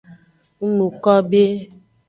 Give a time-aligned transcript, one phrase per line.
[0.63, 1.43] Ng nu ko be.